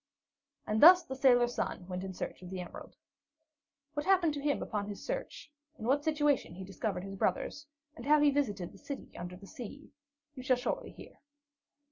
[0.65, 2.95] And thus the sailor son went in search of the Emerald.
[3.93, 8.07] What happened to him upon his search, in what situation he discovered his brothers, and
[8.07, 9.91] how he visited the City under the Sea,
[10.33, 11.19] you shall shortly hear.